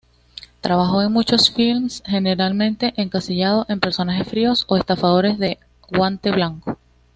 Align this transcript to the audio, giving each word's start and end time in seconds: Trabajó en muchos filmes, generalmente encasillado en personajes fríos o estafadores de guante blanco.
Trabajó 0.61 1.03
en 1.03 1.11
muchos 1.11 1.51
filmes, 1.51 2.01
generalmente 2.07 2.91
encasillado 2.97 3.67
en 3.69 3.79
personajes 3.79 4.27
fríos 4.27 4.65
o 4.67 4.75
estafadores 4.75 5.37
de 5.37 5.59
guante 5.91 6.31
blanco. 6.31 6.79